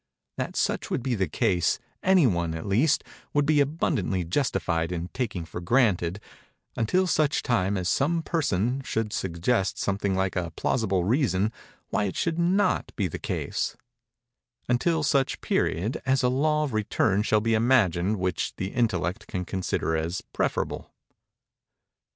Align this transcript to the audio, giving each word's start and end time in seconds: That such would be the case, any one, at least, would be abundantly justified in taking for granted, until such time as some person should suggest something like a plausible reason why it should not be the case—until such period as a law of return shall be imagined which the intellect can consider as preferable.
That 0.39 0.55
such 0.55 0.89
would 0.89 1.03
be 1.03 1.13
the 1.13 1.27
case, 1.27 1.77
any 2.01 2.25
one, 2.25 2.55
at 2.55 2.65
least, 2.65 3.03
would 3.35 3.45
be 3.45 3.59
abundantly 3.61 4.23
justified 4.23 4.91
in 4.91 5.09
taking 5.09 5.45
for 5.45 5.61
granted, 5.61 6.19
until 6.75 7.05
such 7.05 7.43
time 7.43 7.77
as 7.77 7.87
some 7.87 8.23
person 8.23 8.81
should 8.81 9.13
suggest 9.13 9.77
something 9.77 10.15
like 10.15 10.35
a 10.35 10.49
plausible 10.57 11.03
reason 11.03 11.51
why 11.89 12.05
it 12.05 12.15
should 12.15 12.39
not 12.39 12.91
be 12.95 13.07
the 13.07 13.19
case—until 13.19 15.03
such 15.03 15.39
period 15.39 16.01
as 16.03 16.23
a 16.23 16.29
law 16.29 16.63
of 16.63 16.73
return 16.73 17.21
shall 17.21 17.41
be 17.41 17.53
imagined 17.53 18.17
which 18.17 18.55
the 18.55 18.71
intellect 18.73 19.27
can 19.27 19.45
consider 19.45 19.95
as 19.95 20.21
preferable. 20.33 20.91